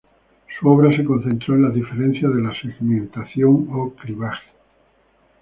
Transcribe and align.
Su 0.59 0.67
obra 0.67 0.91
se 0.91 1.03
concentró 1.03 1.53
en 1.53 1.61
las 1.61 1.75
diferencias 1.75 2.33
de 2.33 2.41
la 2.41 2.51
segmentación 2.59 3.67
o 3.71 3.93
clivaje. 3.93 4.49